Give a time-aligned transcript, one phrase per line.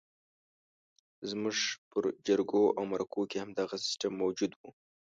[1.29, 1.57] زموږ
[1.89, 4.69] پر جرګو او مرکو کې همدغه سیستم موجود وو.